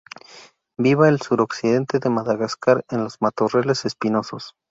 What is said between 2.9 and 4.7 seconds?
los matorrales espinosos.